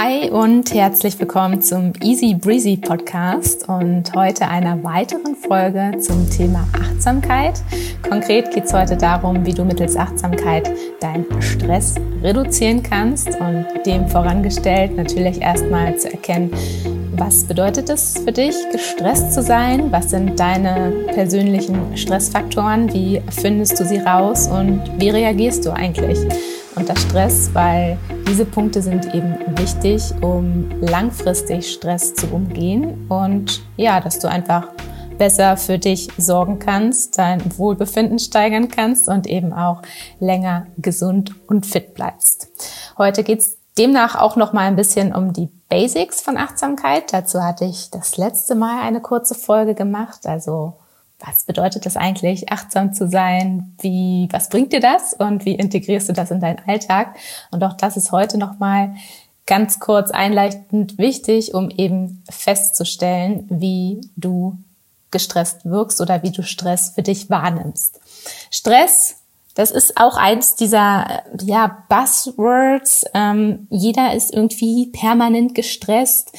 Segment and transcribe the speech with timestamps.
[0.00, 6.68] Hi und herzlich willkommen zum Easy Breezy Podcast und heute einer weiteren Folge zum Thema
[6.72, 7.60] Achtsamkeit.
[8.08, 10.70] Konkret geht es heute darum, wie du mittels Achtsamkeit
[11.00, 16.52] deinen Stress reduzieren kannst und dem vorangestellt natürlich erstmal zu erkennen,
[17.16, 19.90] was bedeutet es für dich, gestresst zu sein?
[19.90, 22.94] Was sind deine persönlichen Stressfaktoren?
[22.94, 26.20] Wie findest du sie raus und wie reagierst du eigentlich
[26.76, 27.50] unter Stress?
[27.52, 34.28] Weil diese Punkte sind eben wichtig, um langfristig Stress zu umgehen und ja, dass du
[34.28, 34.68] einfach
[35.16, 39.80] besser für dich sorgen kannst, dein Wohlbefinden steigern kannst und eben auch
[40.20, 42.48] länger gesund und fit bleibst.
[42.98, 47.12] Heute geht's demnach auch noch mal ein bisschen um die Basics von Achtsamkeit.
[47.14, 50.26] Dazu hatte ich das letzte Mal eine kurze Folge gemacht.
[50.26, 50.74] Also
[51.18, 53.74] was bedeutet das eigentlich, achtsam zu sein?
[53.80, 55.14] Wie, was bringt dir das?
[55.14, 57.16] Und wie integrierst du das in deinen Alltag?
[57.50, 58.94] Und auch das ist heute noch mal
[59.46, 64.58] ganz kurz einleitend wichtig, um eben festzustellen, wie du
[65.10, 67.98] gestresst wirkst oder wie du Stress für dich wahrnimmst.
[68.50, 69.16] Stress
[69.58, 73.04] das ist auch eins dieser ja, Buzzwords.
[73.12, 76.30] Ähm, jeder ist irgendwie permanent gestresst.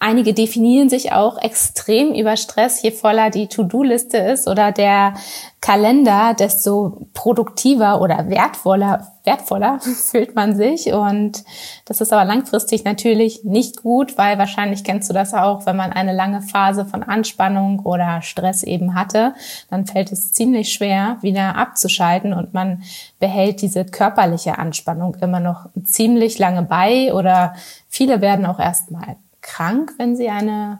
[0.00, 2.82] Einige definieren sich auch extrem über Stress.
[2.82, 5.14] Je voller die To-Do-Liste ist oder der
[5.60, 10.92] Kalender, desto produktiver oder wertvoller, wertvoller fühlt man sich.
[10.92, 11.42] Und
[11.84, 15.92] das ist aber langfristig natürlich nicht gut, weil wahrscheinlich kennst du das auch, wenn man
[15.92, 19.34] eine lange Phase von Anspannung oder Stress eben hatte,
[19.68, 22.84] dann fällt es ziemlich schwer, wieder abzuschalten und man
[23.18, 27.54] behält diese körperliche Anspannung immer noch ziemlich lange bei oder
[27.88, 29.16] viele werden auch erstmal
[29.48, 30.78] krank, wenn sie eine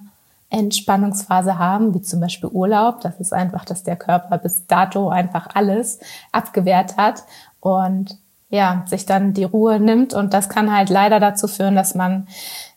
[0.50, 3.00] Entspannungsphase haben, wie zum Beispiel Urlaub.
[3.00, 5.98] Das ist einfach, dass der Körper bis dato einfach alles
[6.32, 7.24] abgewehrt hat
[7.60, 8.18] und
[8.50, 10.14] ja, sich dann die Ruhe nimmt.
[10.14, 12.28] Und das kann halt leider dazu führen, dass man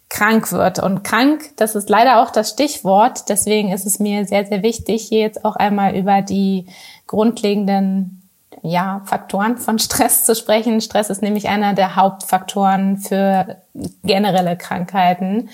[0.09, 0.79] krank wird.
[0.79, 3.29] Und krank, das ist leider auch das Stichwort.
[3.29, 6.67] Deswegen ist es mir sehr, sehr wichtig, hier jetzt auch einmal über die
[7.07, 8.21] grundlegenden
[8.63, 10.81] ja, Faktoren von Stress zu sprechen.
[10.81, 13.57] Stress ist nämlich einer der Hauptfaktoren für
[14.03, 15.49] generelle Krankheiten.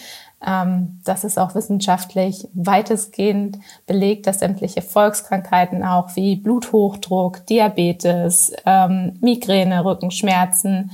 [0.46, 9.18] Ähm, das ist auch wissenschaftlich weitestgehend belegt, dass sämtliche Volkskrankheiten auch wie Bluthochdruck, Diabetes, ähm,
[9.22, 10.92] Migräne, Rückenschmerzen,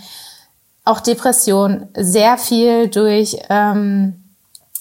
[0.85, 4.23] auch Depression sehr viel durch ähm,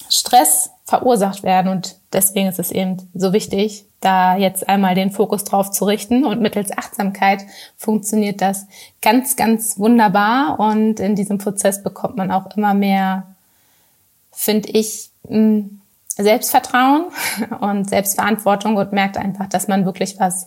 [0.09, 1.71] Stress verursacht werden.
[1.71, 6.25] Und deswegen ist es eben so wichtig, da jetzt einmal den Fokus drauf zu richten.
[6.25, 7.45] Und mittels Achtsamkeit
[7.77, 8.67] funktioniert das
[9.01, 10.59] ganz, ganz wunderbar.
[10.59, 13.32] Und in diesem Prozess bekommt man auch immer mehr
[14.43, 15.11] finde ich,
[16.17, 17.07] Selbstvertrauen
[17.61, 20.47] und Selbstverantwortung und merkt einfach, dass man wirklich was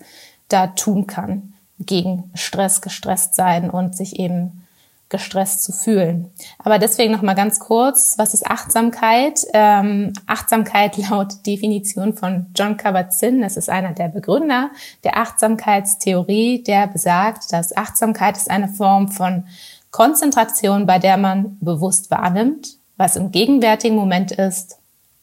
[0.50, 4.64] da tun kann gegen Stress, gestresst sein und sich eben
[5.08, 6.30] gestresst zu fühlen.
[6.60, 9.40] Aber deswegen noch mal ganz kurz, was ist Achtsamkeit?
[9.54, 14.72] Ähm, Achtsamkeit laut Definition von John Kabat-Zinn, das ist einer der Begründer
[15.06, 19.46] der Achtsamkeitstheorie, der besagt, dass Achtsamkeit ist eine Form von
[19.92, 24.78] Konzentration, bei der man bewusst wahrnimmt, was im gegenwärtigen Moment ist,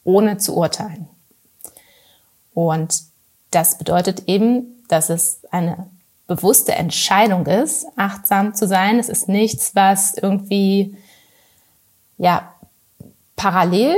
[0.04, 1.08] ohne zu urteilen.
[2.54, 3.02] Und
[3.50, 5.88] das bedeutet eben, dass es eine
[6.26, 8.98] bewusste Entscheidung ist, achtsam zu sein.
[8.98, 10.96] Es ist nichts, was irgendwie,
[12.18, 12.54] ja,
[13.36, 13.96] parallel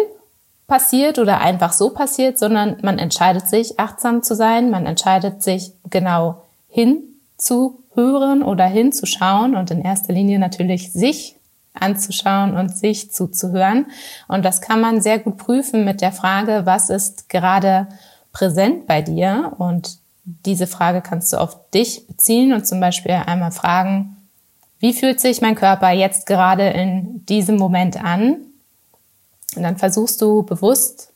[0.66, 4.70] passiert oder einfach so passiert, sondern man entscheidet sich, achtsam zu sein.
[4.70, 11.36] Man entscheidet sich genau hinzuhören oder hinzuschauen und in erster Linie natürlich sich
[11.74, 13.86] anzuschauen und sich zuzuhören.
[14.28, 17.88] Und das kann man sehr gut prüfen mit der Frage, was ist gerade
[18.32, 19.52] präsent bei dir?
[19.58, 24.16] Und diese Frage kannst du auf dich beziehen und zum Beispiel einmal fragen,
[24.78, 28.36] wie fühlt sich mein Körper jetzt gerade in diesem Moment an?
[29.56, 31.10] Und dann versuchst du bewusst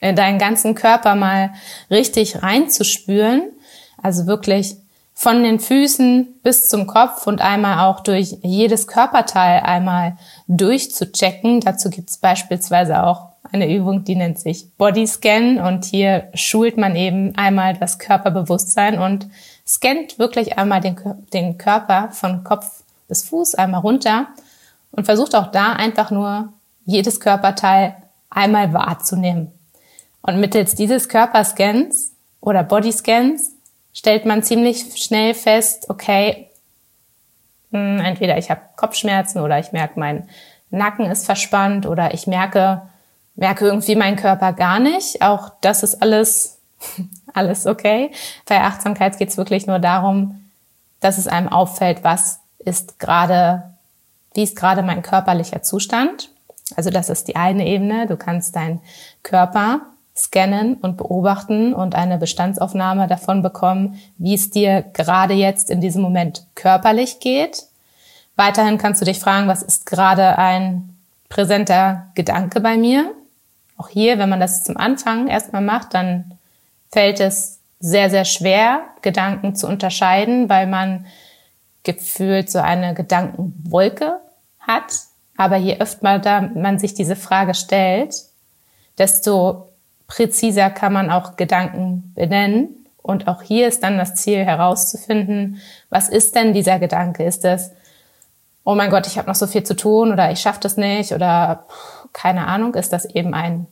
[0.00, 1.52] in deinen ganzen Körper mal
[1.90, 3.50] richtig reinzuspüren.
[4.02, 4.76] Also wirklich
[5.18, 11.60] von den Füßen bis zum Kopf und einmal auch durch jedes Körperteil einmal durchzuchecken.
[11.60, 16.96] Dazu gibt es beispielsweise auch eine Übung, die nennt sich Bodyscan und hier schult man
[16.96, 19.26] eben einmal das Körperbewusstsein und
[19.66, 20.96] scannt wirklich einmal den,
[21.32, 24.26] den Körper von Kopf bis Fuß einmal runter
[24.90, 26.52] und versucht auch da einfach nur
[26.84, 27.96] jedes Körperteil
[28.28, 29.50] einmal wahrzunehmen.
[30.20, 32.12] Und mittels dieses Körperscans
[32.42, 33.55] oder Bodyscans
[33.96, 36.50] stellt man ziemlich schnell fest, okay,
[37.72, 40.28] hm, entweder ich habe Kopfschmerzen oder ich merke, mein
[40.70, 42.82] Nacken ist verspannt oder ich merke,
[43.36, 45.22] merke irgendwie meinen Körper gar nicht.
[45.22, 46.58] Auch das ist alles,
[47.32, 48.10] alles okay.
[48.44, 50.44] Bei Achtsamkeit geht es wirklich nur darum,
[51.00, 53.62] dass es einem auffällt, was ist gerade,
[54.34, 56.28] wie ist gerade mein körperlicher Zustand.
[56.76, 58.06] Also das ist die eine Ebene.
[58.06, 58.82] Du kannst deinen
[59.22, 59.80] Körper
[60.16, 66.02] scannen und beobachten und eine Bestandsaufnahme davon bekommen, wie es dir gerade jetzt in diesem
[66.02, 67.64] Moment körperlich geht.
[68.36, 70.96] Weiterhin kannst du dich fragen, was ist gerade ein
[71.28, 73.12] präsenter Gedanke bei mir?
[73.76, 76.38] Auch hier, wenn man das zum Anfang erstmal macht, dann
[76.90, 81.06] fällt es sehr, sehr schwer, Gedanken zu unterscheiden, weil man
[81.82, 84.18] gefühlt so eine Gedankenwolke
[84.58, 84.92] hat.
[85.36, 88.14] Aber je öfter man sich diese Frage stellt,
[88.98, 89.68] desto
[90.06, 92.86] präziser kann man auch Gedanken benennen.
[93.02, 95.60] Und auch hier ist dann das Ziel herauszufinden,
[95.90, 97.24] was ist denn dieser Gedanke?
[97.24, 97.70] Ist das,
[98.64, 101.12] oh mein Gott, ich habe noch so viel zu tun oder ich schaffe das nicht
[101.12, 101.66] oder
[102.12, 103.66] keine Ahnung, ist das eben ein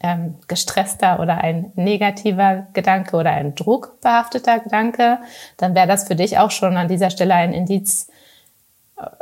[0.00, 5.18] ähm, gestresster oder ein negativer Gedanke oder ein druckbehafteter Gedanke,
[5.56, 8.08] dann wäre das für dich auch schon an dieser Stelle ein Indiz,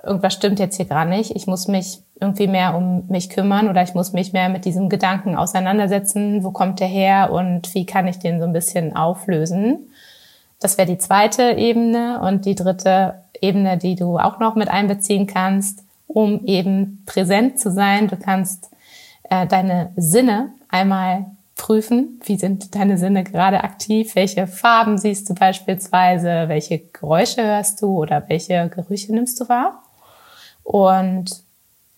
[0.03, 1.35] irgendwas stimmt jetzt hier gar nicht.
[1.35, 4.89] Ich muss mich irgendwie mehr um mich kümmern oder ich muss mich mehr mit diesem
[4.89, 6.45] Gedanken auseinandersetzen.
[6.45, 9.91] Wo kommt der her und wie kann ich den so ein bisschen auflösen?
[10.61, 15.27] Das wäre die zweite Ebene und die dritte Ebene, die du auch noch mit einbeziehen
[15.27, 18.07] kannst, um eben präsent zu sein.
[18.07, 18.71] Du kannst
[19.29, 25.35] äh, deine Sinne einmal prüfen, wie sind deine Sinne gerade aktiv, welche Farben siehst du
[25.35, 29.83] beispielsweise, welche Geräusche hörst du oder welche Gerüche nimmst du wahr.
[30.65, 31.43] Und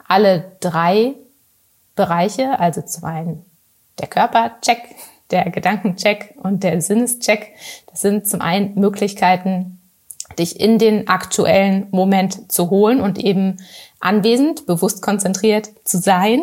[0.07, 1.15] alle drei
[1.95, 3.45] Bereiche, also zum einen
[4.01, 4.97] der Körpercheck,
[5.31, 7.55] der Gedankencheck und der Sinnescheck,
[7.91, 9.81] das sind zum einen Möglichkeiten,
[10.39, 13.59] dich in den aktuellen Moment zu holen und eben
[14.01, 16.43] anwesend, bewusst konzentriert zu sein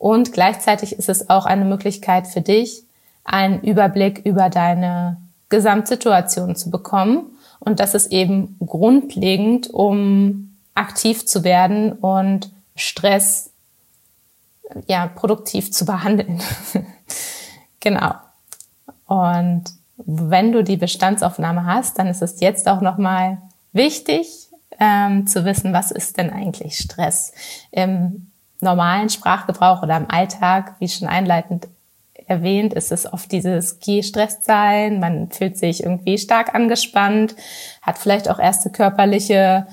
[0.00, 2.84] und gleichzeitig ist es auch eine Möglichkeit für dich,
[3.22, 5.18] einen Überblick über deine
[5.50, 7.26] Gesamtsituation zu bekommen.
[7.58, 13.50] Und das ist eben grundlegend, um aktiv zu werden und Stress
[14.86, 16.40] ja produktiv zu behandeln.
[17.80, 18.14] genau.
[19.06, 19.64] Und
[19.98, 23.36] wenn du die Bestandsaufnahme hast, dann ist es jetzt auch nochmal
[23.74, 24.48] wichtig
[24.78, 27.34] ähm, zu wissen, was ist denn eigentlich Stress?
[27.70, 28.29] Im
[28.62, 31.68] normalen Sprachgebrauch oder im Alltag, wie schon einleitend
[32.26, 37.34] erwähnt, ist es oft dieses gestresst sein, man fühlt sich irgendwie stark angespannt,
[37.82, 39.66] hat vielleicht auch erste körperliche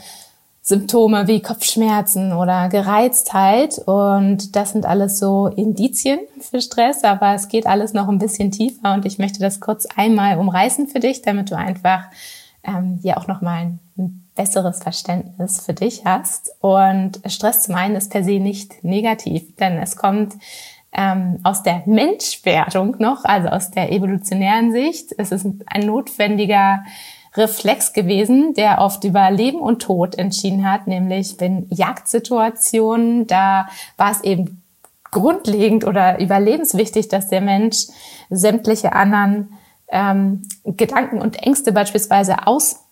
[0.68, 3.80] Symptome wie Kopfschmerzen oder Gereiztheit.
[3.86, 8.52] Und das sind alles so Indizien für Stress, aber es geht alles noch ein bisschen
[8.52, 8.94] tiefer.
[8.94, 12.08] Und ich möchte das kurz einmal umreißen für dich, damit du einfach
[12.66, 16.52] ähm, ja auch nochmal ein besseres Verständnis für dich hast.
[16.62, 20.36] Und Stress zum einen ist per se nicht negativ, denn es kommt
[20.92, 25.14] ähm, aus der Menschwerdung noch, also aus der evolutionären Sicht.
[25.18, 26.84] Es ist ein notwendiger
[27.36, 34.12] Reflex gewesen, der oft über Leben und Tod entschieden hat, nämlich wenn Jagdsituationen, da war
[34.12, 34.64] es eben
[35.12, 37.88] grundlegend oder überlebenswichtig, dass der Mensch
[38.30, 39.54] sämtliche anderen
[39.90, 42.87] ähm, Gedanken und Ängste beispielsweise aus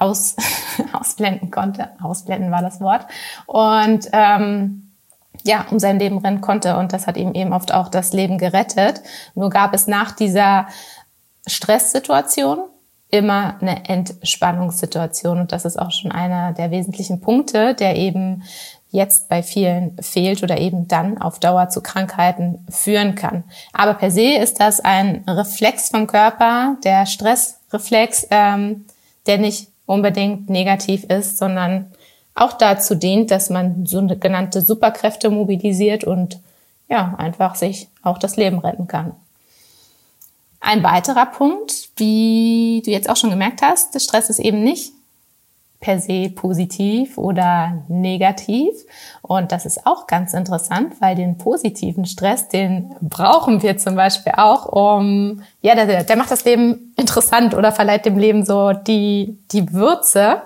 [0.00, 0.34] aus,
[0.92, 1.90] ausblenden konnte.
[2.02, 3.06] Ausblenden war das Wort.
[3.46, 4.90] Und ähm,
[5.44, 6.76] ja, um sein Leben rennen konnte.
[6.76, 9.02] Und das hat ihm eben oft auch das Leben gerettet.
[9.34, 10.66] Nur gab es nach dieser
[11.46, 12.58] Stresssituation
[13.10, 15.40] immer eine Entspannungssituation.
[15.40, 18.42] Und das ist auch schon einer der wesentlichen Punkte, der eben
[18.90, 23.44] jetzt bei vielen fehlt oder eben dann auf Dauer zu Krankheiten führen kann.
[23.72, 28.86] Aber per se ist das ein Reflex vom Körper, der Stressreflex, ähm,
[29.26, 31.90] der nicht unbedingt negativ ist, sondern
[32.36, 36.38] auch dazu dient, dass man sogenannte Superkräfte mobilisiert und
[36.88, 39.12] ja, einfach sich auch das Leben retten kann.
[40.60, 44.92] Ein weiterer Punkt, wie du jetzt auch schon gemerkt hast, der Stress ist eben nicht
[45.80, 48.74] per se positiv oder negativ.
[49.22, 54.34] Und das ist auch ganz interessant, weil den positiven Stress, den brauchen wir zum Beispiel
[54.36, 59.38] auch, um, ja, der, der macht das Leben interessant oder verleiht dem Leben so die,
[59.52, 60.42] die Würze.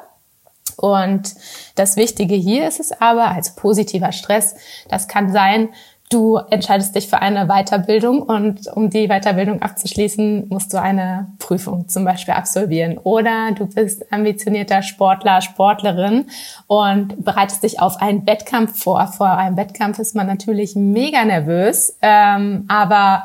[0.76, 1.34] Und
[1.74, 4.54] das Wichtige hier ist es aber, also positiver Stress,
[4.88, 5.68] das kann sein,
[6.10, 11.88] du entscheidest dich für eine Weiterbildung und um die Weiterbildung abzuschließen, musst du eine Prüfung
[11.88, 12.98] zum Beispiel absolvieren.
[12.98, 16.26] Oder du bist ambitionierter Sportler, Sportlerin
[16.66, 19.06] und bereitest dich auf einen Wettkampf vor.
[19.08, 23.24] Vor einem Wettkampf ist man natürlich mega nervös, ähm, aber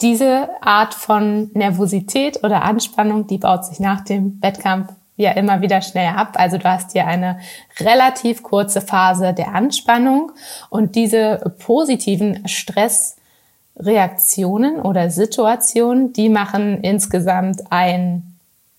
[0.00, 5.82] diese Art von Nervosität oder Anspannung, die baut sich nach dem Wettkampf ja immer wieder
[5.82, 6.36] schnell ab.
[6.38, 7.38] Also du hast hier eine
[7.80, 10.32] relativ kurze Phase der Anspannung
[10.70, 18.22] und diese positiven Stressreaktionen oder Situationen, die machen insgesamt ein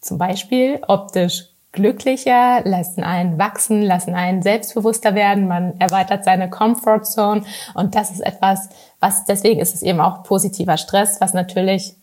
[0.02, 7.04] zum Beispiel optisch glücklicher, lassen einen wachsen, lassen einen selbstbewusster werden, man erweitert seine Comfort
[7.04, 7.44] Zone
[7.76, 8.70] und das ist etwas,
[9.00, 11.94] was deswegen ist es eben auch positiver Stress, was natürlich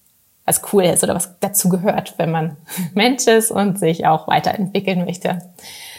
[0.47, 2.57] was cool ist oder was dazu gehört, wenn man
[2.95, 5.43] Mensch ist und sich auch weiterentwickeln möchte.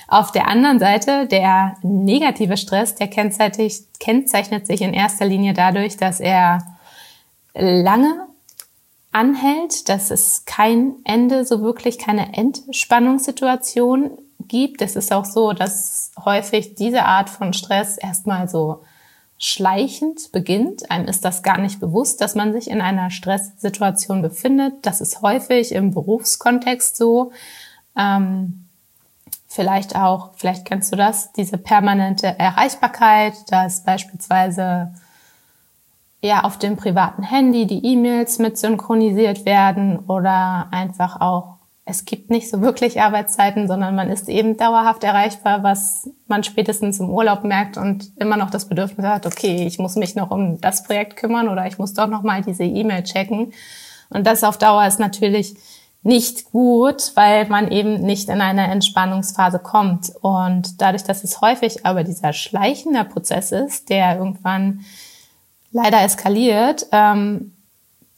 [0.08, 6.22] Auf der anderen Seite, der negative Stress, der kennzeichnet sich in erster Linie dadurch, dass
[6.22, 6.60] er
[7.54, 8.28] lange
[9.12, 14.12] anhält, dass es kein Ende, so wirklich keine Entspannungssituation
[14.48, 14.82] gibt.
[14.82, 18.84] Es ist auch so, dass häufig diese Art von Stress erstmal so
[19.38, 20.90] schleichend beginnt.
[20.90, 24.86] Einem ist das gar nicht bewusst, dass man sich in einer Stresssituation befindet.
[24.86, 27.32] Das ist häufig im Berufskontext so.
[27.96, 28.66] Ähm,
[29.48, 34.94] vielleicht auch, vielleicht kennst du das, diese permanente Erreichbarkeit, dass beispielsweise
[36.22, 41.57] ja auf dem privaten Handy die E-Mails mit synchronisiert werden oder einfach auch
[41.90, 47.00] es gibt nicht so wirklich Arbeitszeiten, sondern man ist eben dauerhaft erreichbar, was man spätestens
[47.00, 50.60] im Urlaub merkt und immer noch das Bedürfnis hat, okay, ich muss mich noch um
[50.60, 53.54] das Projekt kümmern oder ich muss doch noch mal diese E-Mail checken.
[54.10, 55.56] Und das auf Dauer ist natürlich
[56.04, 60.12] nicht gut, weil man eben nicht in eine Entspannungsphase kommt.
[60.22, 64.82] Und dadurch, dass es häufig aber dieser schleichende Prozess ist, der irgendwann
[65.72, 67.54] leider eskaliert, ähm,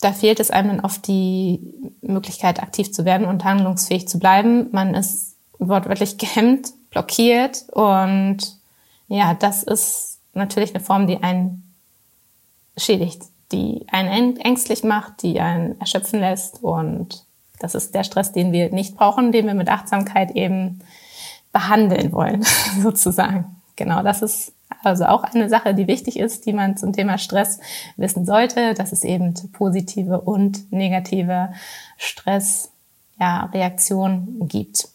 [0.02, 1.60] da fehlt es einem dann oft die
[2.02, 4.70] Möglichkeit, aktiv zu werden und handlungsfähig zu bleiben.
[4.72, 8.38] Man ist wortwörtlich gehemmt, blockiert und
[9.08, 11.64] ja, das ist natürlich eine Form, die einen
[12.78, 17.26] schädigt, die einen ängstlich macht, die einen erschöpfen lässt und
[17.60, 20.80] das ist der Stress, den wir nicht brauchen, den wir mit Achtsamkeit eben
[21.52, 22.46] behandeln wollen,
[22.82, 23.56] sozusagen.
[23.76, 27.60] Genau, das ist also auch eine Sache, die wichtig ist, die man zum Thema Stress
[27.98, 31.52] wissen sollte, dass es eben positive und negative
[31.98, 34.90] Stressreaktionen ja, gibt.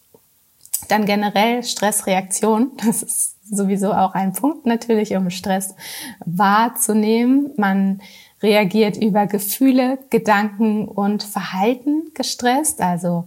[0.89, 5.77] Dann generell Stressreaktion, das ist sowieso auch ein Punkt natürlich, um Stress
[6.25, 7.51] wahrzunehmen.
[7.57, 8.01] Man
[8.43, 12.81] reagiert über Gefühle, Gedanken und Verhalten gestresst.
[12.81, 13.27] Also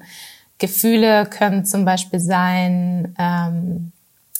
[0.57, 3.91] Gefühle können zum Beispiel sein, ähm,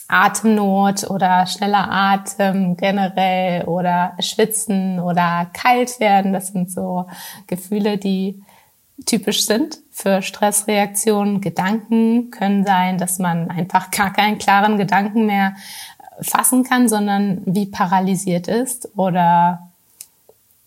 [0.08, 6.34] Atemnot oder schneller Atem generell oder schwitzen oder kalt werden.
[6.34, 7.08] Das sind so
[7.48, 8.42] Gefühle, die
[9.06, 11.42] typisch sind für Stressreaktionen.
[11.42, 15.56] Gedanken können sein, dass man einfach gar keinen klaren Gedanken mehr
[16.22, 19.70] fassen kann, sondern wie paralysiert ist oder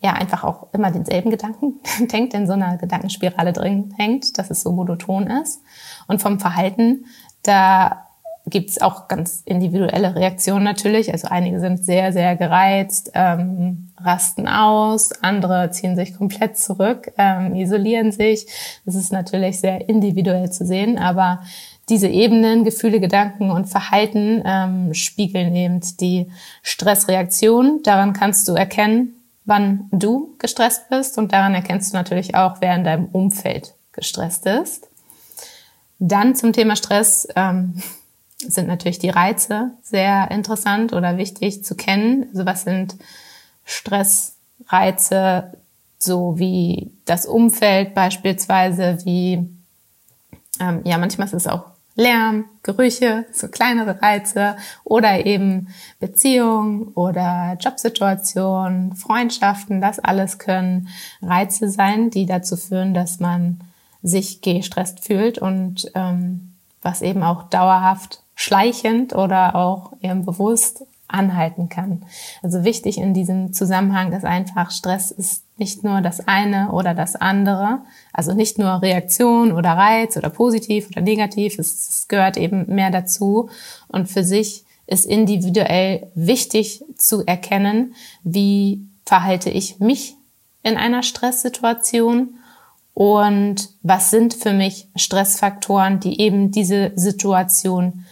[0.01, 1.81] ja einfach auch immer denselben Gedanken
[2.13, 5.61] denkt, in so einer Gedankenspirale drin hängt, dass es so monoton ist.
[6.07, 7.07] Und vom Verhalten,
[7.43, 8.07] da
[8.51, 11.13] gibt es auch ganz individuelle Reaktionen natürlich.
[11.13, 17.55] Also einige sind sehr, sehr gereizt, ähm, rasten aus, andere ziehen sich komplett zurück, ähm,
[17.55, 18.47] isolieren sich.
[18.85, 21.43] Das ist natürlich sehr individuell zu sehen, aber
[21.89, 26.31] diese Ebenen, Gefühle, Gedanken und Verhalten ähm, spiegeln eben die
[26.63, 27.83] Stressreaktion.
[27.83, 29.15] Daran kannst du erkennen,
[29.45, 34.47] wann du gestresst bist und daran erkennst du natürlich auch, wer in deinem Umfeld gestresst
[34.47, 34.89] ist.
[35.99, 37.29] Dann zum Thema Stress.
[37.37, 37.75] Ähm,
[38.49, 42.27] sind natürlich die Reize sehr interessant oder wichtig zu kennen.
[42.33, 42.97] Also was sind
[43.65, 45.53] Stressreize,
[45.99, 49.47] so wie das Umfeld beispielsweise, wie
[50.59, 51.65] ähm, ja manchmal ist es auch
[51.97, 55.69] Lärm, Gerüche, so kleinere Reize oder eben
[55.99, 60.89] Beziehungen oder Jobsituationen, Freundschaften, das alles können
[61.21, 63.61] Reize sein, die dazu führen, dass man
[64.03, 71.69] sich gestresst fühlt und ähm, was eben auch dauerhaft schleichend oder auch eben bewusst anhalten
[71.69, 72.07] kann.
[72.43, 77.17] Also wichtig in diesem Zusammenhang ist einfach, Stress ist nicht nur das eine oder das
[77.17, 77.83] andere,
[78.15, 82.91] also nicht nur Reaktion oder Reiz oder positiv oder negativ, es, es gehört eben mehr
[82.91, 83.51] dazu
[83.89, 90.17] und für sich ist individuell wichtig zu erkennen, wie verhalte ich mich
[90.63, 92.39] in einer Stresssituation
[92.95, 98.07] und was sind für mich Stressfaktoren, die eben diese Situation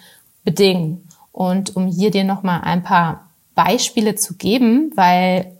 [0.44, 1.08] bedingen.
[1.32, 5.58] Und um hier dir nochmal ein paar Beispiele zu geben, weil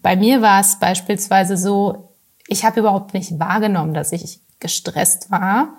[0.00, 2.12] bei mir war es beispielsweise so,
[2.46, 5.74] ich habe überhaupt nicht wahrgenommen, dass ich gestresst war,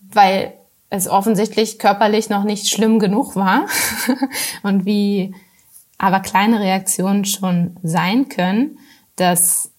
[0.00, 0.54] weil
[0.90, 3.66] es offensichtlich körperlich noch nicht schlimm genug war
[4.62, 5.34] und wie
[5.98, 8.78] aber kleine Reaktionen schon sein können,
[9.16, 9.70] das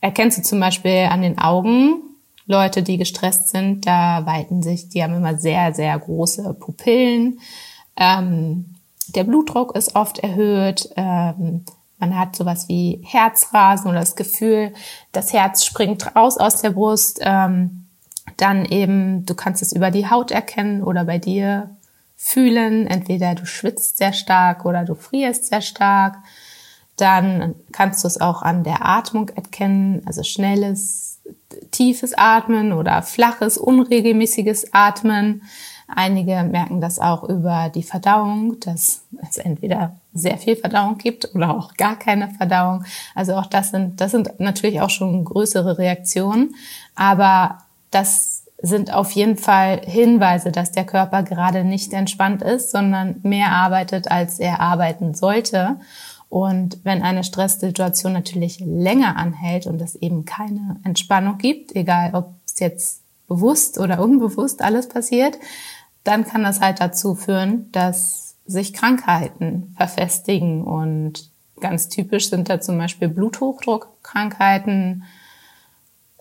[0.00, 2.02] erkennst du zum Beispiel an den Augen,
[2.46, 7.40] Leute, die gestresst sind, da weiten sich, die haben immer sehr, sehr große Pupillen.
[7.96, 8.74] Ähm,
[9.08, 10.88] der Blutdruck ist oft erhöht.
[10.96, 11.64] Ähm,
[11.98, 14.72] man hat sowas wie Herzrasen oder das Gefühl,
[15.12, 17.20] das Herz springt raus aus der Brust.
[17.22, 17.86] Ähm,
[18.36, 21.70] Dann eben, du kannst es über die Haut erkennen oder bei dir
[22.16, 22.86] fühlen.
[22.86, 26.16] Entweder du schwitzt sehr stark oder du frierst sehr stark.
[26.96, 31.15] Dann kannst du es auch an der Atmung erkennen, also schnelles,
[31.70, 35.42] tiefes Atmen oder flaches, unregelmäßiges Atmen.
[35.88, 41.56] Einige merken das auch über die Verdauung, dass es entweder sehr viel Verdauung gibt oder
[41.56, 42.84] auch gar keine Verdauung.
[43.14, 46.56] Also auch das sind, das sind natürlich auch schon größere Reaktionen.
[46.96, 47.58] Aber
[47.90, 53.52] das sind auf jeden Fall Hinweise, dass der Körper gerade nicht entspannt ist, sondern mehr
[53.52, 55.76] arbeitet, als er arbeiten sollte.
[56.28, 62.34] Und wenn eine Stresssituation natürlich länger anhält und es eben keine Entspannung gibt, egal ob
[62.44, 65.38] es jetzt bewusst oder unbewusst alles passiert,
[66.04, 70.64] dann kann das halt dazu führen, dass sich Krankheiten verfestigen.
[70.64, 71.30] Und
[71.60, 75.04] ganz typisch sind da zum Beispiel Bluthochdruckkrankheiten,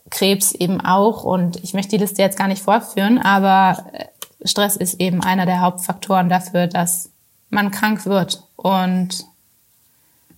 [0.09, 1.23] Krebs eben auch.
[1.23, 4.05] Und ich möchte die Liste jetzt gar nicht vorführen, aber äh,
[4.47, 7.11] Stress ist eben einer der Hauptfaktoren dafür, dass
[7.49, 8.43] man krank wird.
[8.55, 9.25] Und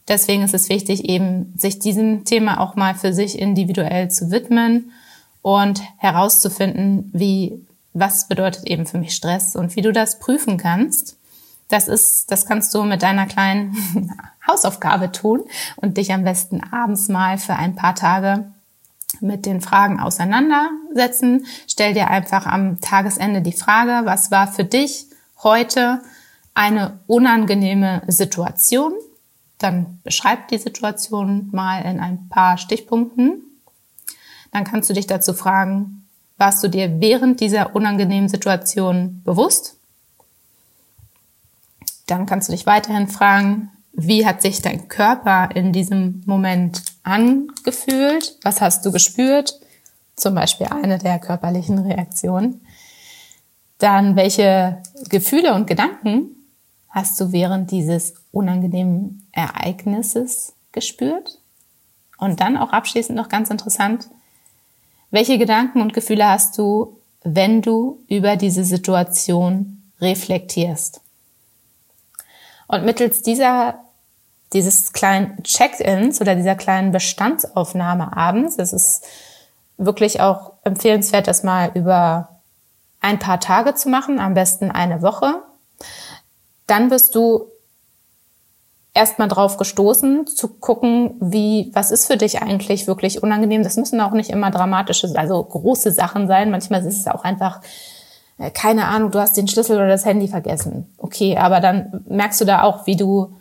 [0.08, 4.92] deswegen ist es wichtig, eben sich diesem Thema auch mal für sich individuell zu widmen
[5.42, 11.18] und herauszufinden, wie was bedeutet eben für mich Stress und wie du das prüfen kannst.
[11.70, 13.76] Das ist, das kannst du mit deiner kleinen
[14.48, 15.44] Hausaufgabe tun
[15.78, 18.52] und dich am besten abends mal für ein paar Tage
[19.20, 21.46] mit den Fragen auseinandersetzen.
[21.68, 25.08] Stell dir einfach am Tagesende die Frage, was war für dich
[25.44, 26.02] heute
[26.54, 28.94] eine unangenehme Situation?
[29.58, 33.42] Dann beschreib die Situation mal in ein paar Stichpunkten.
[34.52, 39.76] Dann kannst du dich dazu fragen, warst du dir während dieser unangenehmen Situation bewusst?
[42.06, 48.38] Dann kannst du dich weiterhin fragen, wie hat sich dein Körper in diesem Moment angefühlt?
[48.44, 49.60] Was hast du gespürt?
[50.16, 52.62] Zum Beispiel eine der körperlichen Reaktionen.
[53.80, 56.30] Dann, welche Gefühle und Gedanken
[56.90, 61.38] hast du während dieses unangenehmen Ereignisses gespürt?
[62.18, 64.10] Und dann auch abschließend noch ganz interessant,
[65.12, 71.02] welche Gedanken und Gefühle hast du, wenn du über diese Situation reflektierst?
[72.68, 73.80] Und mittels dieser,
[74.52, 79.06] dieses kleinen Check-ins oder dieser kleinen Bestandsaufnahme abends, es ist
[79.78, 82.42] wirklich auch empfehlenswert, das mal über
[83.00, 85.44] ein paar Tage zu machen, am besten eine Woche.
[86.66, 87.48] Dann wirst du
[88.98, 93.64] erstmal drauf gestoßen, zu gucken, wie, was ist für dich eigentlich wirklich unangenehm.
[93.64, 96.50] Das müssen auch nicht immer dramatische, also große Sachen sein.
[96.50, 97.62] Manchmal ist es auch einfach,
[98.40, 100.92] äh, keine Ahnung, du hast den Schlüssel oder das Handy vergessen.
[100.98, 103.36] Okay, aber dann merkst du da auch, wie du,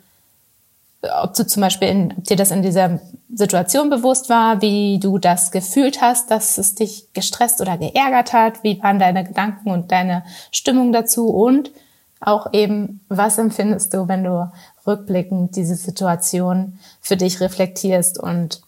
[1.23, 2.99] ob du zum Beispiel, in, ob dir das in dieser
[3.33, 8.63] Situation bewusst war, wie du das gefühlt hast, dass es dich gestresst oder geärgert hat,
[8.63, 11.71] wie waren deine Gedanken und deine Stimmung dazu und
[12.19, 14.51] auch eben, was empfindest du, wenn du
[14.87, 18.19] rückblickend diese Situation für dich reflektierst.
[18.19, 18.61] Und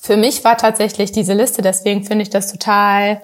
[0.00, 3.22] für mich war tatsächlich diese Liste, deswegen finde ich das total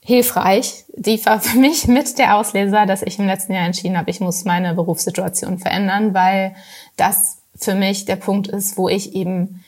[0.00, 0.84] hilfreich.
[0.96, 4.20] Die war für mich mit der Ausleser, dass ich im letzten Jahr entschieden habe, ich
[4.20, 6.54] muss meine Berufssituation verändern, weil
[6.96, 9.62] das für mich der Punkt ist, wo ich eben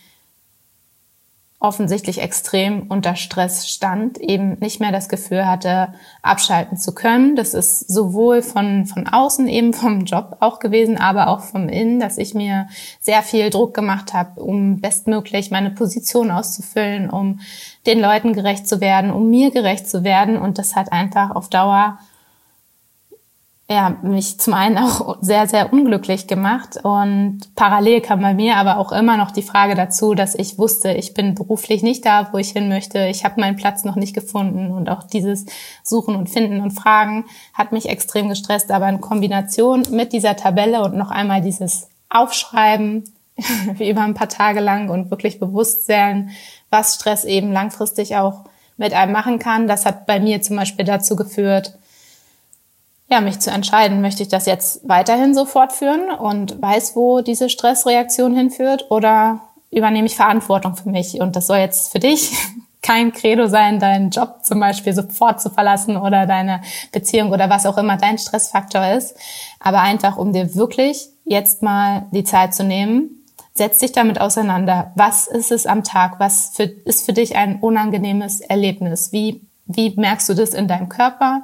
[1.63, 7.37] offensichtlich extrem unter Stress stand, eben nicht mehr das Gefühl hatte, abschalten zu können.
[7.37, 12.01] Das ist sowohl von, von außen eben vom Job auch gewesen, aber auch vom Innen,
[12.01, 12.67] dass ich mir
[13.01, 17.39] sehr viel Druck gemacht habe, um bestmöglich meine Position auszufüllen, um
[17.87, 20.37] den Leuten gerecht zu werden, um mir gerecht zu werden.
[20.37, 21.99] Und das hat einfach auf Dauer
[23.71, 26.79] ja, mich zum einen auch sehr, sehr unglücklich gemacht.
[26.83, 30.93] Und parallel kam bei mir aber auch immer noch die Frage dazu, dass ich wusste,
[30.93, 33.07] ich bin beruflich nicht da, wo ich hin möchte.
[33.07, 34.71] Ich habe meinen Platz noch nicht gefunden.
[34.73, 35.47] Und auch dieses
[35.83, 38.71] Suchen und Finden und Fragen hat mich extrem gestresst.
[38.71, 43.05] Aber in Kombination mit dieser Tabelle und noch einmal dieses Aufschreiben,
[43.75, 46.31] wie über ein paar Tage lang und wirklich bewusst sein,
[46.69, 48.45] was Stress eben langfristig auch
[48.77, 49.67] mit einem machen kann.
[49.67, 51.79] Das hat bei mir zum Beispiel dazu geführt,
[53.13, 57.51] ja, mich zu entscheiden, möchte ich das jetzt weiterhin so fortführen und weiß, wo diese
[57.51, 62.33] Stressreaktion hinführt oder übernehme ich Verantwortung für mich und das soll jetzt für dich
[62.83, 67.67] kein Credo sein, deinen Job zum Beispiel sofort zu verlassen oder deine Beziehung oder was
[67.67, 69.15] auch immer dein Stressfaktor ist,
[69.61, 73.23] aber einfach, um dir wirklich jetzt mal die Zeit zu nehmen,
[73.53, 74.93] setz dich damit auseinander.
[74.95, 76.19] Was ist es am Tag?
[76.19, 79.13] Was für, ist für dich ein unangenehmes Erlebnis?
[79.13, 81.43] Wie, wie merkst du das in deinem Körper?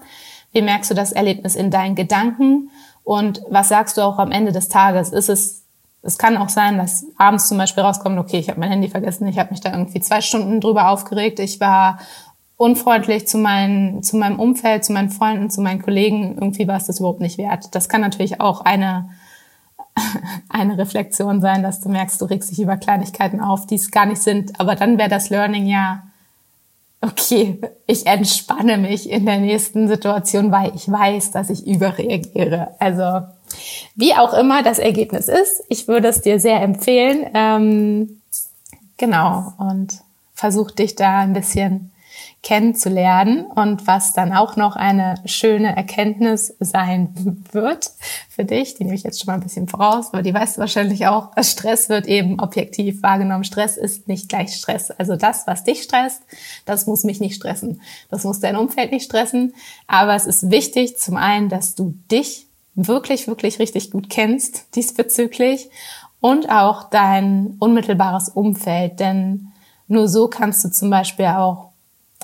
[0.58, 2.72] Wie merkst du das Erlebnis in deinen Gedanken?
[3.04, 5.10] Und was sagst du auch am Ende des Tages?
[5.10, 5.62] Ist es,
[6.02, 9.28] es kann auch sein, dass abends zum Beispiel rauskommt, okay, ich habe mein Handy vergessen,
[9.28, 12.00] ich habe mich da irgendwie zwei Stunden drüber aufgeregt, ich war
[12.56, 16.86] unfreundlich zu, meinen, zu meinem Umfeld, zu meinen Freunden, zu meinen Kollegen, irgendwie war es
[16.86, 17.72] das überhaupt nicht wert.
[17.76, 19.10] Das kann natürlich auch eine,
[20.48, 24.06] eine Reflexion sein, dass du merkst, du regst dich über Kleinigkeiten auf, die es gar
[24.06, 24.58] nicht sind.
[24.58, 26.02] Aber dann wäre das Learning ja,
[27.00, 32.74] okay, ich entspanne mich in der nächsten Situation, weil ich weiß, dass ich überreagiere.
[32.78, 33.26] Also
[33.94, 37.26] wie auch immer das Ergebnis ist, ich würde es dir sehr empfehlen.
[37.34, 38.20] Ähm,
[38.96, 40.00] genau, und
[40.34, 41.90] versuch dich da ein bisschen
[42.42, 47.90] kennenzulernen und was dann auch noch eine schöne Erkenntnis sein wird
[48.30, 50.60] für dich, die nehme ich jetzt schon mal ein bisschen voraus, aber die weißt du
[50.60, 53.44] wahrscheinlich auch, Stress wird eben objektiv wahrgenommen.
[53.44, 54.90] Stress ist nicht gleich Stress.
[54.92, 56.22] Also das, was dich stresst,
[56.64, 57.80] das muss mich nicht stressen.
[58.08, 59.54] Das muss dein Umfeld nicht stressen.
[59.88, 62.46] Aber es ist wichtig, zum einen, dass du dich
[62.76, 65.68] wirklich, wirklich richtig gut kennst diesbezüglich
[66.20, 69.48] und auch dein unmittelbares Umfeld, denn
[69.88, 71.67] nur so kannst du zum Beispiel auch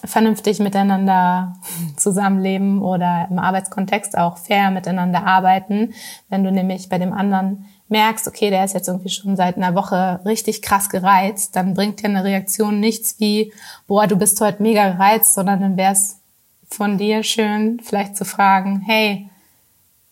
[0.04, 1.54] vernünftig miteinander
[1.96, 5.94] zusammenleben oder im Arbeitskontext auch fair miteinander arbeiten.
[6.28, 9.74] Wenn du nämlich bei dem anderen merkst, okay, der ist jetzt irgendwie schon seit einer
[9.74, 13.52] Woche richtig krass gereizt, dann bringt dir eine Reaktion nichts wie,
[13.86, 16.18] boah, du bist heute mega gereizt, sondern dann wäre es
[16.68, 19.28] von dir schön, vielleicht zu fragen, hey,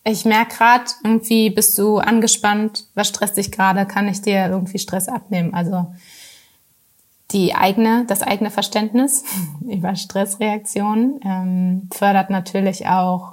[0.05, 4.79] ich merke gerade, irgendwie bist du angespannt, was stresst dich gerade, kann ich dir irgendwie
[4.79, 5.55] Stress abnehmen?
[5.55, 5.87] Also
[7.33, 9.25] die eigene, das eigene Verständnis
[9.61, 13.33] über Stressreaktionen ähm, fördert natürlich auch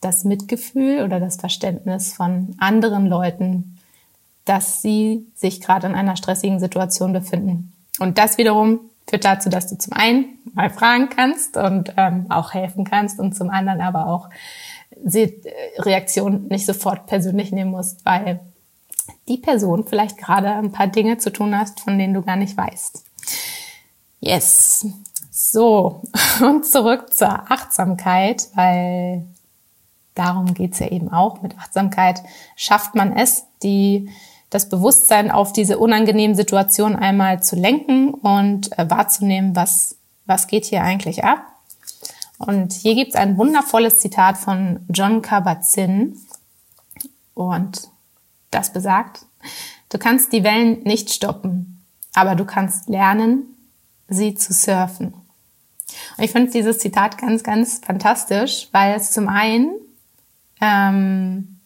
[0.00, 3.78] das Mitgefühl oder das Verständnis von anderen Leuten,
[4.44, 7.72] dass sie sich gerade in einer stressigen Situation befinden.
[7.98, 12.54] Und das wiederum führt dazu, dass du zum einen mal fragen kannst und ähm, auch
[12.54, 14.28] helfen kannst und zum anderen aber auch
[14.96, 15.40] die
[15.78, 18.40] Reaktion nicht sofort persönlich nehmen musst, weil
[19.28, 22.56] die Person vielleicht gerade ein paar Dinge zu tun hast, von denen du gar nicht
[22.56, 23.07] weißt.
[24.20, 24.86] Yes.
[25.30, 26.02] So,
[26.40, 29.24] und zurück zur Achtsamkeit, weil
[30.14, 31.42] darum geht's ja eben auch.
[31.42, 32.22] Mit Achtsamkeit
[32.56, 34.10] schafft man es, die,
[34.50, 40.64] das Bewusstsein auf diese unangenehmen Situationen einmal zu lenken und äh, wahrzunehmen, was, was geht
[40.64, 41.40] hier eigentlich ab.
[42.38, 46.16] Und hier gibt's ein wundervolles Zitat von John Kabat-Zinn.
[47.34, 47.88] Und
[48.50, 49.26] das besagt,
[49.88, 51.77] du kannst die Wellen nicht stoppen,
[52.14, 53.44] aber du kannst lernen,
[54.08, 55.14] sie zu surfen.
[56.16, 59.72] Und ich finde dieses Zitat ganz, ganz fantastisch, weil es zum einen
[60.60, 61.58] ähm,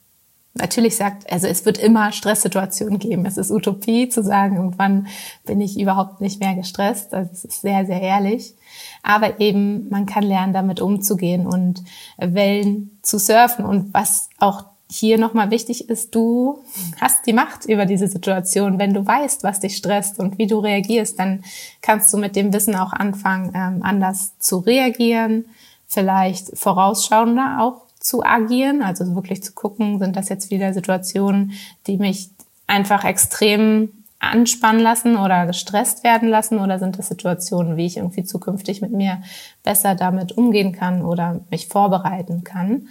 [0.54, 3.24] natürlich sagt, also es wird immer Stresssituationen geben.
[3.24, 5.06] Es ist Utopie zu sagen, irgendwann
[5.44, 7.14] bin ich überhaupt nicht mehr gestresst.
[7.14, 8.54] Also es ist sehr, sehr ehrlich.
[9.02, 11.82] Aber eben, man kann lernen, damit umzugehen und
[12.18, 13.64] Wellen zu surfen.
[13.64, 16.62] Und was auch hier nochmal wichtig ist, du
[17.00, 18.78] hast die Macht über diese Situation.
[18.78, 21.44] Wenn du weißt, was dich stresst und wie du reagierst, dann
[21.80, 25.46] kannst du mit dem Wissen auch anfangen, ähm, anders zu reagieren,
[25.86, 31.52] vielleicht vorausschauender auch zu agieren, also wirklich zu gucken, sind das jetzt wieder Situationen,
[31.86, 32.30] die mich
[32.66, 38.24] einfach extrem anspannen lassen oder gestresst werden lassen oder sind das Situationen, wie ich irgendwie
[38.24, 39.22] zukünftig mit mir
[39.64, 42.88] besser damit umgehen kann oder mich vorbereiten kann.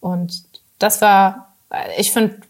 [0.00, 0.44] Und
[0.78, 1.54] das war,
[1.96, 2.40] ich finde,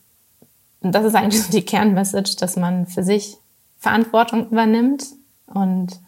[0.80, 3.36] das ist eigentlich so die Kernmessage, dass man für sich
[3.78, 5.06] Verantwortung übernimmt
[5.46, 5.98] und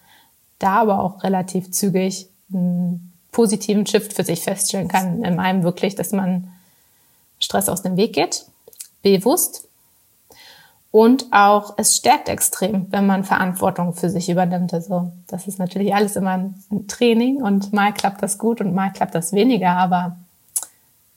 [0.59, 5.25] da aber auch relativ zügig einen positiven Shift für sich feststellen kann.
[5.25, 6.49] In einem wirklich, dass man
[7.39, 8.45] Stress aus dem Weg geht,
[9.03, 9.67] bewusst.
[10.93, 14.75] Und auch es stärkt extrem, wenn man Verantwortung für sich übernimmt.
[14.75, 18.91] Also das ist natürlich alles immer ein Training und mal klappt das gut und mal
[18.91, 20.17] klappt das weniger, aber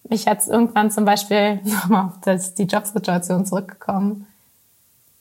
[0.10, 4.28] mich hat es irgendwann zum Beispiel nochmal auf das, die Jobsituation zurückgekommen,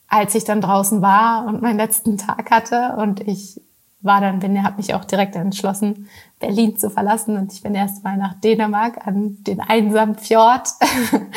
[0.08, 3.60] als ich dann draußen war und meinen letzten Tag hatte und ich
[4.02, 6.08] war dann, bin, habe mich auch direkt entschlossen,
[6.40, 10.68] Berlin zu verlassen und ich bin erst mal nach Dänemark an den einsamen Fjord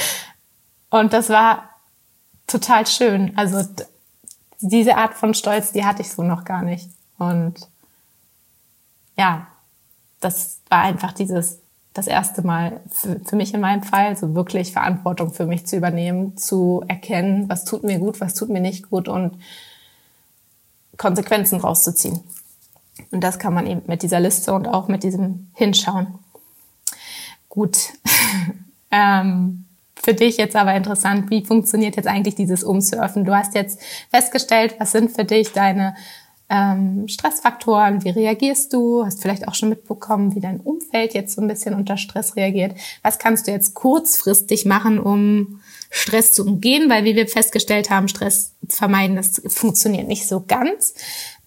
[0.90, 1.70] und das war
[2.48, 3.38] total schön.
[3.38, 3.64] Also
[4.60, 7.56] diese Art von Stolz, die hatte ich so noch gar nicht und
[9.16, 9.48] ja,
[10.20, 11.60] das war einfach dieses
[11.96, 15.78] das erste Mal für, für, mich in meinem Fall, so wirklich Verantwortung für mich zu
[15.78, 19.40] übernehmen, zu erkennen, was tut mir gut, was tut mir nicht gut und
[20.98, 22.20] Konsequenzen rauszuziehen.
[23.12, 26.20] Und das kann man eben mit dieser Liste und auch mit diesem Hinschauen.
[27.48, 27.78] Gut.
[28.92, 29.64] ähm,
[29.96, 33.24] für dich jetzt aber interessant, wie funktioniert jetzt eigentlich dieses Umsurfen?
[33.24, 33.82] Du hast jetzt
[34.12, 35.96] festgestellt, was sind für dich deine
[36.50, 39.04] ähm, Stressfaktoren, wie reagierst du?
[39.04, 42.76] Hast vielleicht auch schon mitbekommen, wie dein Umfeld jetzt so ein bisschen unter Stress reagiert.
[43.02, 46.90] Was kannst du jetzt kurzfristig machen, um Stress zu umgehen?
[46.90, 50.94] Weil wie wir festgestellt haben, Stress vermeiden, das funktioniert nicht so ganz.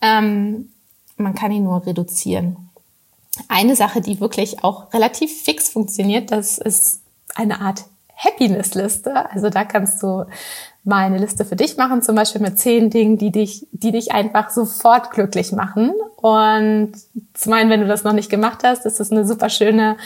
[0.01, 0.71] Ähm,
[1.17, 2.57] man kann ihn nur reduzieren.
[3.47, 7.03] eine Sache, die wirklich auch relativ fix funktioniert, das ist
[7.37, 7.85] eine Art
[8.19, 9.31] Happiness-Liste.
[9.31, 10.25] Also da kannst du
[10.85, 14.13] mal eine Liste für dich machen, zum Beispiel mit zehn Dingen, die dich, die dich
[14.13, 15.93] einfach sofort glücklich machen.
[16.17, 16.93] Und
[17.35, 19.99] zum einen, wenn du das noch nicht gemacht hast, ist das eine super schöne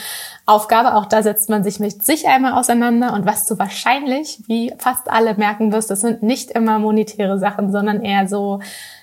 [0.45, 0.95] Aufgabe.
[0.95, 3.13] Auch da setzt man sich mit sich einmal auseinander.
[3.13, 7.71] Und was du wahrscheinlich, wie fast alle merken wirst, das sind nicht immer monetäre Sachen,
[7.71, 8.59] sondern eher so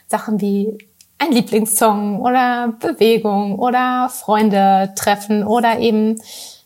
[0.06, 0.76] Sachen wie
[1.18, 6.16] ein Lieblingssong oder Bewegung oder Freunde treffen oder eben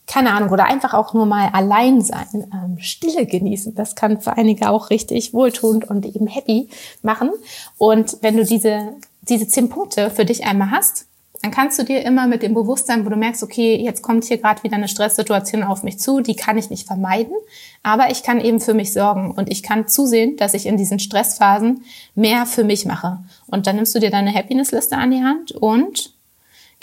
[0.07, 3.75] keine Ahnung, oder einfach auch nur mal allein sein, ähm, Stille genießen.
[3.75, 6.69] Das kann für einige auch richtig wohltuend und eben happy
[7.01, 7.31] machen.
[7.77, 11.07] Und wenn du diese, diese zehn Punkte für dich einmal hast,
[11.41, 14.39] dann kannst du dir immer mit dem Bewusstsein, wo du merkst, okay, jetzt kommt hier
[14.39, 17.35] gerade wieder eine Stresssituation auf mich zu, die kann ich nicht vermeiden,
[17.83, 20.97] aber ich kann eben für mich sorgen und ich kann zusehen, dass ich in diesen
[20.97, 21.83] Stressphasen
[22.15, 23.19] mehr für mich mache.
[23.45, 26.14] Und dann nimmst du dir deine Happiness-Liste an die Hand und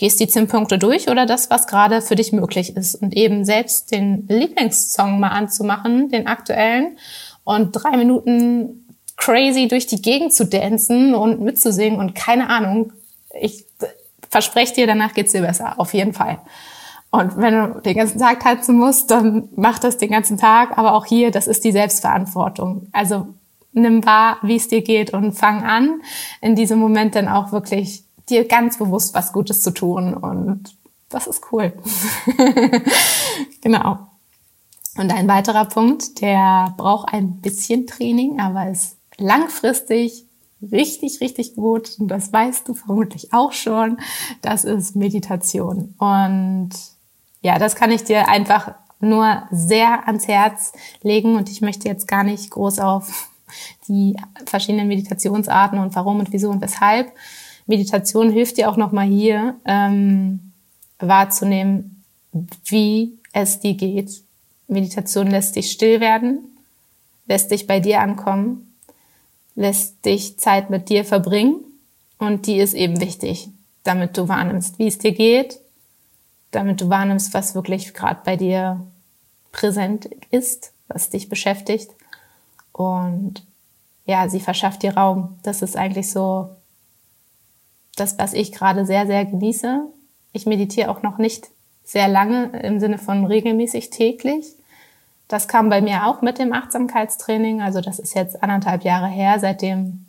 [0.03, 2.97] gehst die zehn Punkte durch oder das, was gerade für dich möglich ist.
[2.97, 6.99] Und eben selbst den Lieblingssong mal anzumachen, den aktuellen,
[7.45, 8.85] und drei Minuten
[9.17, 12.93] crazy durch die Gegend zu dancen und mitzusingen und keine Ahnung.
[13.41, 13.65] Ich
[14.29, 16.39] verspreche dir, danach geht's dir besser, auf jeden Fall.
[17.13, 20.79] Und wenn du den ganzen Tag tanzen musst, dann mach das den ganzen Tag.
[20.79, 22.89] Aber auch hier, das ist die Selbstverantwortung.
[22.91, 23.29] Also
[23.73, 26.03] nimm wahr, wie es dir geht und fang an,
[26.41, 30.77] in diesem Moment dann auch wirklich dir ganz bewusst was Gutes zu tun und
[31.09, 31.73] das ist cool.
[33.61, 33.99] genau.
[34.97, 40.27] Und ein weiterer Punkt, der braucht ein bisschen Training, aber ist langfristig
[40.71, 41.97] richtig, richtig gut.
[41.99, 43.99] Und das weißt du vermutlich auch schon.
[44.43, 45.95] Das ist Meditation.
[45.99, 46.71] Und
[47.41, 51.37] ja, das kann ich dir einfach nur sehr ans Herz legen.
[51.37, 53.29] Und ich möchte jetzt gar nicht groß auf
[53.89, 57.13] die verschiedenen Meditationsarten und warum und wieso und weshalb
[57.67, 60.53] Meditation hilft dir auch nochmal hier ähm,
[60.99, 62.05] wahrzunehmen,
[62.65, 64.23] wie es dir geht.
[64.69, 66.41] Meditation lässt dich still werden,
[67.27, 68.75] lässt dich bei dir ankommen,
[69.55, 71.57] lässt dich Zeit mit dir verbringen
[72.19, 73.49] und die ist eben wichtig,
[73.85, 75.59] damit du wahrnimmst, wie es dir geht,
[76.51, 78.81] damit du wahrnimmst, was wirklich gerade bei dir
[79.51, 81.91] präsent ist, was dich beschäftigt
[82.73, 83.43] und
[84.05, 85.39] ja, sie verschafft dir Raum.
[85.43, 86.51] Das ist eigentlich so
[88.03, 89.87] das, was ich gerade sehr, sehr genieße.
[90.33, 91.49] Ich meditiere auch noch nicht
[91.85, 94.45] sehr lange im Sinne von regelmäßig täglich.
[95.29, 97.63] Das kam bei mir auch mit dem Achtsamkeitstraining.
[97.63, 99.39] Also das ist jetzt anderthalb Jahre her.
[99.39, 100.07] Seitdem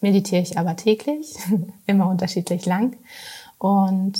[0.00, 1.34] meditiere ich aber täglich,
[1.86, 2.96] immer unterschiedlich lang.
[3.58, 4.18] Und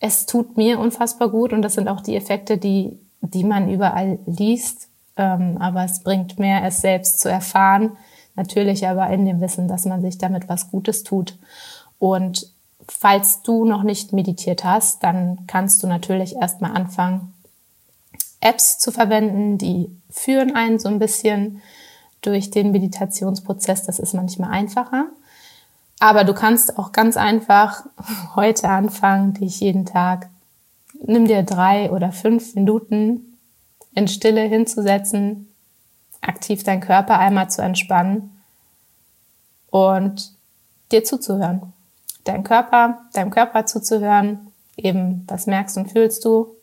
[0.00, 4.18] es tut mir unfassbar gut und das sind auch die Effekte, die, die man überall
[4.26, 4.88] liest.
[5.16, 7.96] Ähm, aber es bringt mehr, es selbst zu erfahren,
[8.36, 11.38] Natürlich aber in dem Wissen, dass man sich damit was Gutes tut.
[11.98, 12.50] Und
[12.88, 17.32] falls du noch nicht meditiert hast, dann kannst du natürlich erstmal anfangen,
[18.40, 21.62] Apps zu verwenden, die führen einen so ein bisschen
[22.20, 23.84] durch den Meditationsprozess.
[23.84, 25.06] Das ist manchmal einfacher.
[25.98, 27.86] Aber du kannst auch ganz einfach
[28.36, 30.28] heute anfangen, dich jeden Tag,
[31.06, 33.38] nimm dir drei oder fünf Minuten
[33.94, 35.48] in Stille hinzusetzen,
[36.28, 38.30] aktiv deinen Körper einmal zu entspannen
[39.70, 40.32] und
[40.92, 41.72] dir zuzuhören.
[42.24, 46.54] Dein Körper, deinem Körper zuzuhören, eben was merkst und fühlst du,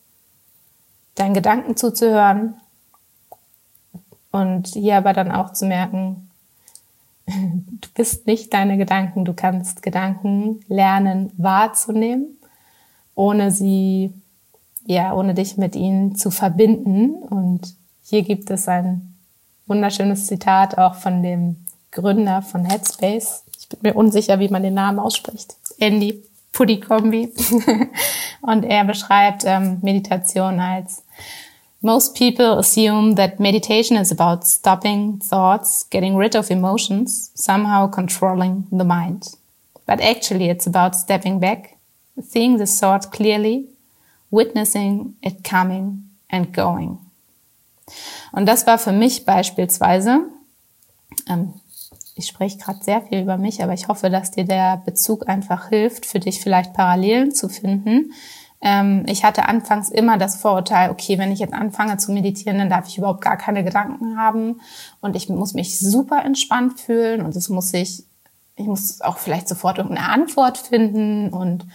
[1.15, 2.55] deinen Gedanken zuzuhören
[4.31, 6.29] und hier aber dann auch zu merken,
[7.25, 12.37] du bist nicht deine Gedanken, du kannst Gedanken lernen wahrzunehmen,
[13.13, 14.13] ohne sie,
[14.85, 17.15] ja, ohne dich mit ihnen zu verbinden.
[17.15, 19.10] Und hier gibt es ein
[19.71, 21.55] wunderschönes Zitat auch von dem
[21.91, 23.45] Gründer von Headspace.
[23.57, 25.55] Ich bin mir unsicher, wie man den Namen ausspricht.
[25.79, 27.33] Andy Pudikombi.
[28.41, 31.03] Und er beschreibt ähm, Meditation als
[31.83, 38.67] Most people assume that meditation is about stopping thoughts, getting rid of emotions, somehow controlling
[38.71, 39.23] the mind.
[39.87, 41.77] But actually it's about stepping back,
[42.21, 43.69] seeing the thought clearly,
[44.29, 46.99] witnessing it coming and going.
[48.31, 50.21] Und das war für mich beispielsweise,
[51.27, 51.53] ähm,
[52.15, 55.69] ich spreche gerade sehr viel über mich, aber ich hoffe, dass dir der Bezug einfach
[55.69, 58.13] hilft, für dich vielleicht Parallelen zu finden.
[58.61, 62.69] Ähm, ich hatte anfangs immer das Vorurteil, okay, wenn ich jetzt anfange zu meditieren, dann
[62.69, 64.61] darf ich überhaupt gar keine Gedanken haben
[65.01, 68.03] und ich muss mich super entspannt fühlen und es muss sich,
[68.55, 71.65] ich muss auch vielleicht sofort irgendeine Antwort finden und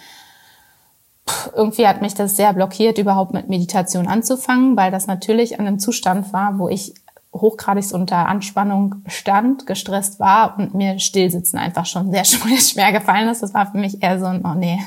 [1.55, 5.79] irgendwie hat mich das sehr blockiert, überhaupt mit Meditation anzufangen, weil das natürlich an einem
[5.79, 6.95] Zustand war, wo ich
[7.33, 13.43] hochgradig unter Anspannung stand, gestresst war und mir Stillsitzen einfach schon sehr schwer gefallen ist.
[13.43, 14.79] Das war für mich eher so ein, oh nee,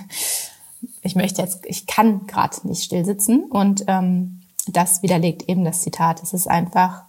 [1.01, 3.43] ich möchte jetzt, ich kann gerade nicht still sitzen.
[3.43, 6.21] Und ähm, das widerlegt eben das Zitat.
[6.23, 7.03] Es ist einfach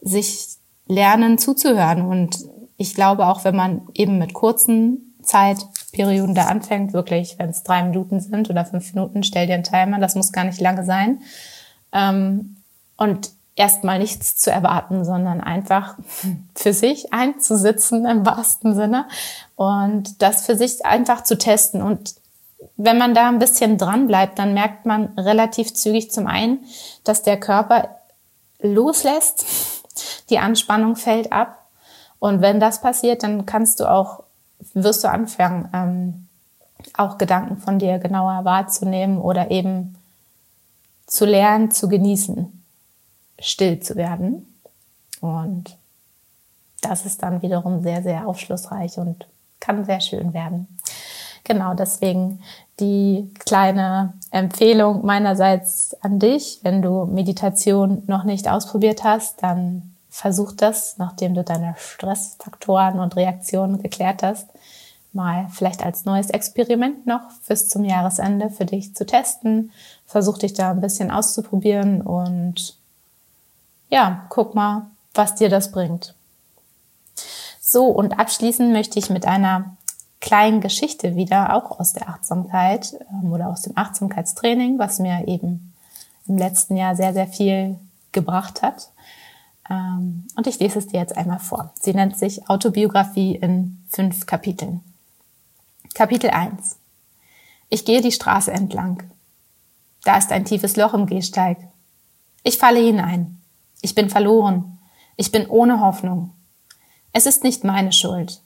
[0.00, 2.02] sich lernen zuzuhören.
[2.02, 2.38] Und
[2.76, 5.14] ich glaube auch, wenn man eben mit kurzen
[5.90, 9.64] Zeitperioden da anfängt, wirklich, wenn es drei Minuten sind oder fünf Minuten, stell dir einen
[9.64, 11.20] Timer, das muss gar nicht lange sein.
[11.92, 12.56] Ähm,
[12.96, 15.96] und erstmal nichts zu erwarten, sondern einfach
[16.54, 19.06] für sich einzusitzen im wahrsten Sinne
[19.56, 21.82] und das für sich einfach zu testen.
[21.82, 22.14] Und
[22.76, 26.64] wenn man da ein bisschen dran bleibt, dann merkt man relativ zügig zum einen,
[27.04, 27.96] dass der Körper
[28.60, 29.44] loslässt,
[30.30, 31.66] die Anspannung fällt ab.
[32.18, 34.22] Und wenn das passiert, dann kannst du auch,
[34.74, 36.28] wirst du anfangen, ähm,
[36.96, 39.96] auch Gedanken von dir genauer wahrzunehmen oder eben
[41.06, 42.60] zu lernen, zu genießen
[43.40, 44.46] still zu werden.
[45.20, 45.76] Und
[46.82, 49.26] das ist dann wiederum sehr, sehr aufschlussreich und
[49.58, 50.68] kann sehr schön werden.
[51.44, 52.42] Genau, deswegen
[52.78, 56.60] die kleine Empfehlung meinerseits an dich.
[56.62, 63.16] Wenn du Meditation noch nicht ausprobiert hast, dann versuch das, nachdem du deine Stressfaktoren und
[63.16, 64.48] Reaktionen geklärt hast,
[65.14, 69.72] mal vielleicht als neues Experiment noch bis zum Jahresende für dich zu testen.
[70.04, 72.76] Versuch dich da ein bisschen auszuprobieren und
[73.88, 76.14] ja, guck mal, was dir das bringt.
[77.58, 79.74] So, und abschließen möchte ich mit einer
[80.20, 85.72] kleinen Geschichte wieder, auch aus der Achtsamkeit ähm, oder aus dem Achtsamkeitstraining, was mir eben
[86.28, 87.78] im letzten Jahr sehr, sehr viel
[88.12, 88.90] gebracht hat.
[89.70, 91.72] Ähm, und ich lese es dir jetzt einmal vor.
[91.80, 94.80] Sie nennt sich Autobiografie in fünf Kapiteln.
[95.94, 96.76] Kapitel 1.
[97.68, 99.04] Ich gehe die Straße entlang.
[100.04, 101.58] Da ist ein tiefes Loch im Gehsteig.
[102.42, 103.40] Ich falle hinein.
[103.80, 104.78] Ich bin verloren.
[105.16, 106.32] Ich bin ohne Hoffnung.
[107.12, 108.40] Es ist nicht meine Schuld.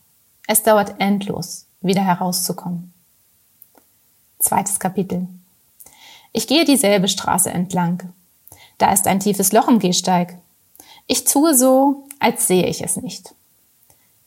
[0.47, 2.93] Es dauert endlos, wieder herauszukommen.
[4.39, 5.29] Zweites Kapitel.
[6.33, 8.13] Ich gehe dieselbe Straße entlang.
[8.79, 10.39] Da ist ein tiefes Loch im Gehsteig.
[11.07, 13.35] Ich tue so, als sehe ich es nicht.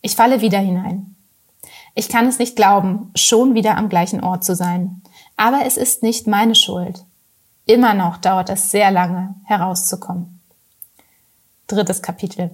[0.01, 1.15] Ich falle wieder hinein.
[1.95, 5.01] Ich kann es nicht glauben, schon wieder am gleichen Ort zu sein.
[5.35, 7.03] Aber es ist nicht meine Schuld.
[7.65, 10.39] Immer noch dauert es sehr lange, herauszukommen.
[11.65, 12.51] Drittes Kapitel.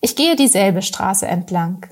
[0.00, 1.86] Ich gehe dieselbe Straße entlang.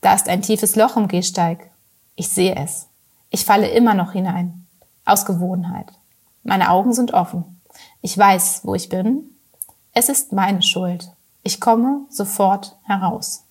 [0.00, 1.70] Da ist ein tiefes Loch im Gehsteig.
[2.16, 2.88] Ich sehe es.
[3.30, 4.66] Ich falle immer noch hinein.
[5.04, 5.86] Aus Gewohnheit.
[6.42, 7.60] Meine Augen sind offen.
[8.02, 9.33] Ich weiß, wo ich bin.
[9.96, 11.08] Es ist meine Schuld.
[11.44, 13.44] Ich komme sofort heraus.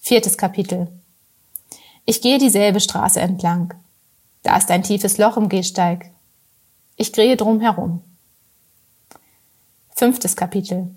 [0.00, 0.88] Viertes Kapitel.
[2.04, 3.72] Ich gehe dieselbe Straße entlang.
[4.42, 6.10] Da ist ein tiefes Loch im Gehsteig.
[6.96, 8.02] Ich drehe drum herum.
[9.94, 10.92] Fünftes Kapitel.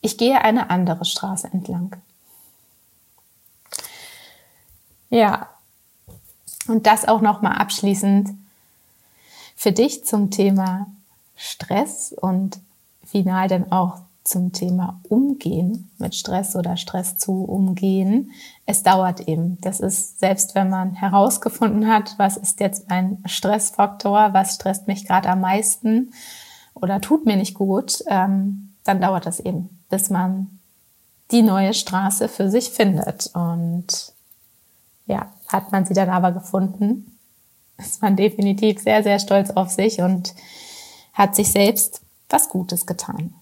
[0.00, 1.96] Ich gehe eine andere Straße entlang.
[5.10, 5.48] Ja,
[6.68, 8.30] und das auch nochmal abschließend
[9.56, 10.86] für dich zum Thema
[11.34, 12.60] Stress und
[13.10, 18.30] final dann auch zum Thema Umgehen mit Stress oder Stress zu umgehen.
[18.66, 19.58] Es dauert eben.
[19.60, 25.06] Das ist, selbst wenn man herausgefunden hat, was ist jetzt mein Stressfaktor, was stresst mich
[25.06, 26.12] gerade am meisten,
[26.74, 30.60] oder tut mir nicht gut, ähm, dann dauert das eben, bis man
[31.30, 33.30] die neue Straße für sich findet.
[33.34, 34.12] Und
[35.06, 37.18] ja, hat man sie dann aber gefunden,
[37.78, 40.34] ist man definitiv sehr, sehr stolz auf sich und
[41.12, 43.34] hat sich selbst was Gutes getan.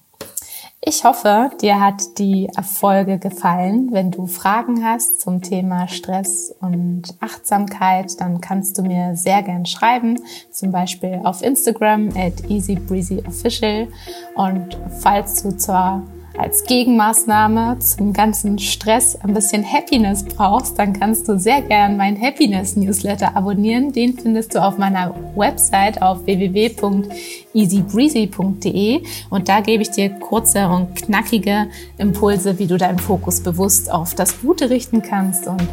[0.81, 3.88] Ich hoffe, dir hat die Folge gefallen.
[3.92, 9.66] Wenn du Fragen hast zum Thema Stress und Achtsamkeit, dann kannst du mir sehr gern
[9.66, 10.20] schreiben,
[10.53, 13.88] zum Beispiel auf Instagram at easybreezyofficial.
[14.37, 16.05] Und falls du zwar
[16.38, 22.20] als Gegenmaßnahme zum ganzen Stress ein bisschen Happiness brauchst, dann kannst du sehr gern mein
[22.20, 23.92] Happiness Newsletter abonnieren.
[23.92, 30.94] Den findest du auf meiner Website auf www.easybreezy.de und da gebe ich dir kurze und
[30.94, 31.66] knackige
[31.98, 35.67] Impulse, wie du deinen Fokus bewusst auf das Gute richten kannst und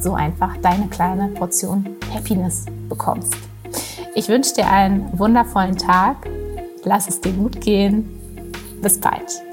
[0.00, 3.34] so einfach deine kleine Portion Happiness bekommst.
[4.14, 6.28] Ich wünsche dir einen wundervollen Tag.
[6.84, 8.08] Lass es dir gut gehen.
[8.82, 9.49] Bis bald.